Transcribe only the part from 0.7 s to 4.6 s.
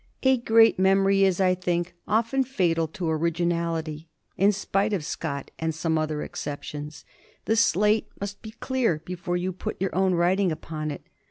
memory is, I think, often fatal to originality, in